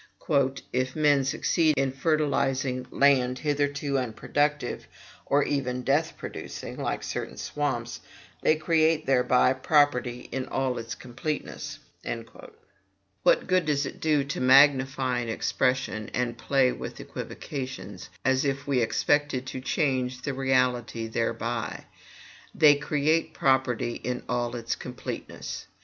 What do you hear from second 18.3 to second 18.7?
if